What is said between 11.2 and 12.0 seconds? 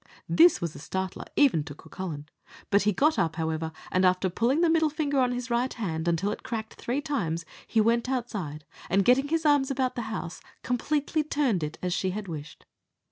turned it as